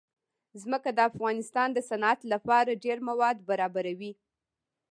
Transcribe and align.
ځمکه 0.61 0.89
د 0.93 0.99
افغانستان 1.09 1.69
د 1.73 1.79
صنعت 1.89 2.19
لپاره 2.33 2.79
ډېر 2.83 2.97
مواد 3.09 3.37
برابروي. 3.49 4.11